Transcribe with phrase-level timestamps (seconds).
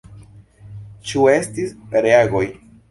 [1.11, 2.47] Ĉu estis reagoj?